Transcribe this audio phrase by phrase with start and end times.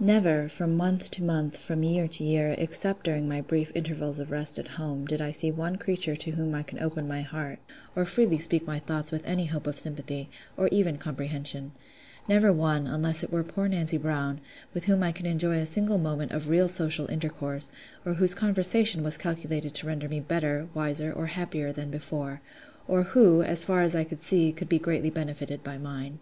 [0.00, 4.32] Never, from month to month, from year to year, except during my brief intervals of
[4.32, 7.60] rest at home, did I see one creature to whom I could open my heart,
[7.94, 11.70] or freely speak my thoughts with any hope of sympathy, or even comprehension:
[12.28, 14.40] never one, unless it were poor Nancy Brown,
[14.74, 17.70] with whom I could enjoy a single moment of real social intercourse,
[18.04, 22.40] or whose conversation was calculated to render me better, wiser, or happier than before;
[22.88, 26.18] or who, as far as I could see, could be greatly benefited by mine.